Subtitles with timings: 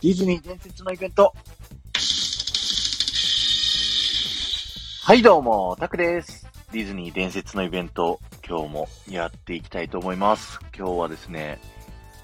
[0.00, 1.34] ディズニー伝説のイベント。
[5.02, 6.46] はいどうも、タクです。
[6.70, 10.60] ディズニー伝説のイベント、今日もやっていきたいと思います。
[10.72, 11.60] 今日はですね、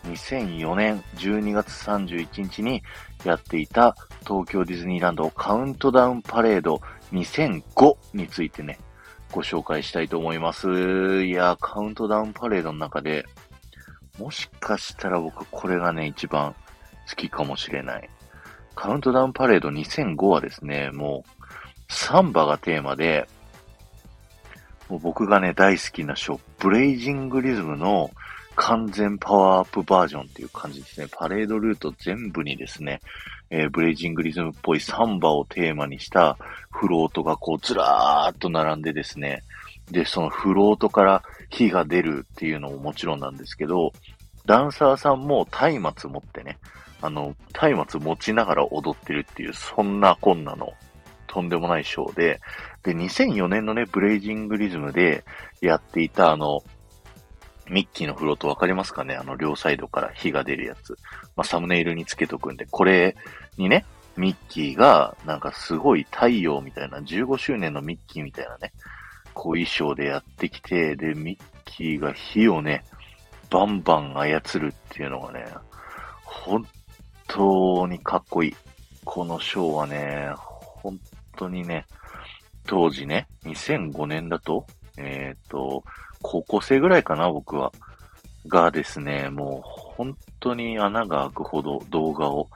[0.05, 2.85] 2004年12月31日に
[3.25, 6.81] やっていた東京ディズニーランドカウントダウンパレード
[7.13, 8.79] 2005についてね、
[9.33, 11.25] ご紹介したいと思います。
[11.25, 13.25] いや、カウントダウンパレードの中で、
[14.21, 16.55] もしかしたら僕これがね、一番
[17.09, 18.09] 好きかもしれない。
[18.75, 21.45] カウントダウンパレード2005はですね、もう、
[21.89, 23.29] サンバがテーマで、
[24.89, 28.11] もう僕がね、大好きなショー、ブレイジングリズムの
[28.57, 31.07] 完全パワーアップバージョンっていう感じですね。
[31.11, 33.01] パレードルート全部にですね、
[33.51, 36.37] えー、ブレイジングリズムっぽいサンバをテーマにした
[36.71, 39.43] フロートがこうずらーっと並んでですね、
[39.91, 43.93] で、そのフロートから火が出るっていうのももちろんなんですけど、
[44.47, 45.47] ダンサーさんも
[45.81, 46.59] 松明持ってね、
[47.01, 50.73] あの、松明持ちながら踊ってるっていう、そんなこんなの、
[51.27, 52.41] とんでもないショーで、
[52.83, 55.25] で、2004年のね、ブレイジングリズムで
[55.61, 56.63] やっていた、あの、
[57.69, 59.15] ミッキーのフロートわかりますかね？
[59.15, 60.97] あの、両サイドから火が出るやつ。
[61.35, 63.17] まあ、サムネイルにつけとくんで、これ
[63.57, 63.87] にね、
[64.17, 68.73] ミッキーが、なんかすごい太陽みたいな、15周年のミッキーみたいなね、
[69.33, 72.85] こう衣装でやってきて、で、ミッキーが火をね、
[73.55, 75.47] バンバン操るっていうのがね、
[76.25, 76.67] 本
[77.29, 78.57] 当にかっこいい。
[79.05, 80.99] このショーはね、本
[81.37, 81.87] 当にね、
[82.67, 85.85] 当時ね、2005年だと、えっ、ー、と、
[86.21, 87.71] 高校生ぐらいかな、僕は。
[88.49, 92.49] がですね、もう本当に穴が開くほど動画を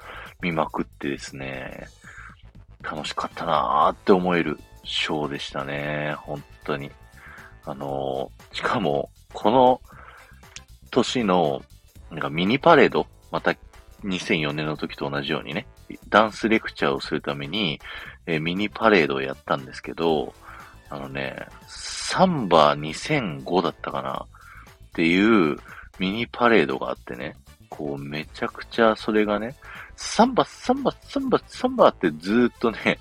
[0.43, 1.87] 見まくってですね、
[2.83, 6.17] 楽しかったなーって思えるショーでしたね。
[6.19, 6.91] 本当に。
[7.65, 9.81] あのー、しかも、この
[10.99, 11.63] 年の、
[12.11, 13.55] なんかミニパレード、また
[14.05, 15.67] 2004年の時と同じようにね、
[16.09, 17.81] ダンスレクチャーをするために、
[18.27, 20.35] えー、ミニパレードをやったんですけど、
[20.91, 21.37] あのね、
[21.67, 24.27] サンバ2005だったかな
[24.89, 25.59] っていう
[25.99, 27.37] ミニパレードがあってね、
[27.69, 29.55] こうめちゃくちゃそれがね、
[29.97, 32.99] サンバ、サンバ、サンバ、サンバってずーっとね、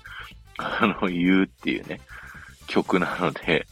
[0.58, 2.00] あの、言うっていうね、
[2.66, 3.66] 曲なので、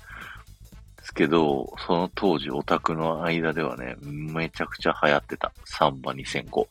[1.17, 5.53] けど、その当時オタクの間ではね、めちゃくちゃ流行ってた。
[5.65, 6.67] サンバ2005。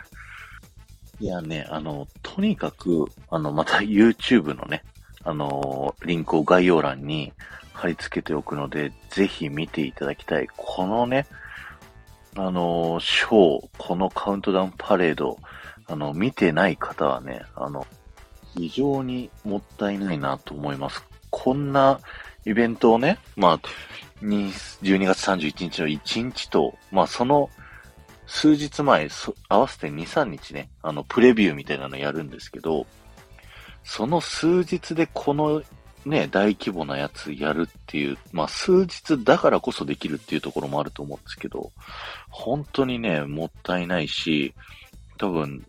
[1.20, 4.82] いやね、あの、とにかく、あの、また YouTube のね、
[5.26, 7.32] あのリンクを概要欄に
[7.72, 10.48] 貼り付けておくので、ぜひ見ていただきたい。
[10.56, 11.26] このね、
[12.36, 15.38] あのショー、このカウントダウンパレード、
[15.86, 17.86] あの、見てない方はね、あの、
[18.56, 21.04] 非常にもったいないなと思います。
[21.30, 22.00] こんな
[22.44, 23.60] イベントをね、まあ、
[24.22, 27.50] 12月31日の1日と、まあその
[28.26, 29.08] 数日前、
[29.48, 32.86] 合わせて2、3日ね、あの、プレビューみたいなのやるんですけど、
[33.84, 35.62] その数日でこの
[36.06, 41.72] ね、大規模なやつやるっていう、まあ数日だからこそできるっていうところもあると思うんですけど、
[42.28, 44.54] 本当にね、もったいないし、
[45.18, 45.64] 多分、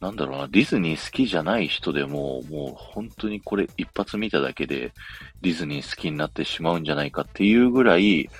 [0.00, 4.94] なんだろうな、ディズニー好きじゃない人でも、もう本当にこれ一発見ただけで
[5.42, 8.30] ディズニー好きになってしまうんじゃないかっていうぐらい、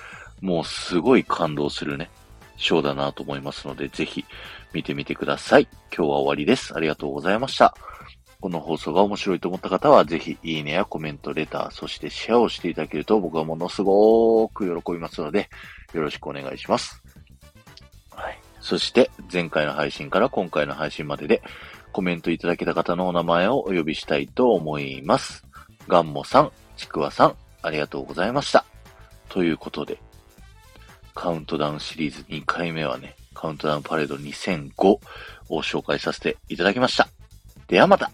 [0.41, 2.09] もうすごい感動するね、
[2.57, 4.25] ショーだなと思いますので、ぜひ
[4.73, 5.67] 見てみてください。
[5.95, 6.75] 今日は終わりです。
[6.75, 7.75] ありがとうございました。
[8.39, 15.47] この放送が面白いと思った方は、ぜひ、いいねやコメント、レター、そしてシェアをしていただけると僕はものすごく喜びますので、
[15.93, 17.00] よろしくお願いします。
[18.61, 21.41] そして、前回の配信から今回の配信までで、
[21.91, 25.45] コメントいただけた方のお名前をお呼びしたいと思います。
[25.87, 28.65] ガンモさん、ちくわさん、ありがとうございました。
[29.29, 29.97] ということで、
[31.13, 34.99] カウントダウンシリーズ2回目はね、カウントダウンパレード2005を
[35.59, 37.09] 紹介させていただきました。
[37.67, 38.11] ではまた